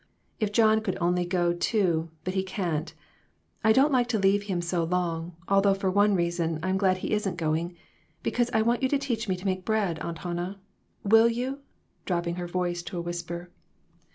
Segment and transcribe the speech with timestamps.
[0.39, 2.91] If John could only go, too, but he can't.
[3.63, 7.11] I don't like to leave him so long, although for one reason I'm glad he
[7.11, 7.77] isn't going,
[8.23, 10.59] because I want you to teach me to make bread, Aunt Hannah;
[11.03, 11.59] will you?"
[12.05, 13.51] dropping her voice to a whisper.